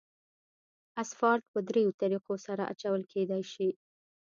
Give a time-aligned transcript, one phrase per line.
[1.03, 3.69] اسفالټ په دریو طریقو سره اچول کېدای شي